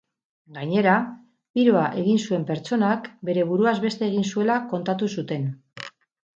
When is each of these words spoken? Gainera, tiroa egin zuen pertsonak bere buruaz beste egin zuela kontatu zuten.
Gainera, 0.53 0.93
tiroa 1.59 1.83
egin 2.05 2.23
zuen 2.25 2.49
pertsonak 2.49 3.07
bere 3.31 3.47
buruaz 3.53 3.77
beste 3.87 4.11
egin 4.11 4.29
zuela 4.33 4.59
kontatu 4.75 5.15
zuten. 5.19 5.49